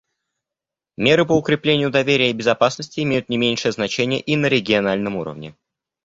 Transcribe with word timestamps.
Меры 0.97 1.27
по 1.27 1.33
укреплению 1.33 1.91
доверия 1.91 2.31
и 2.31 2.33
безопасности 2.33 3.01
имеют 3.01 3.29
не 3.29 3.37
меньшее 3.37 3.71
значение 3.71 4.19
и 4.19 4.35
на 4.35 4.47
региональном 4.47 5.15
уровне. 5.15 5.53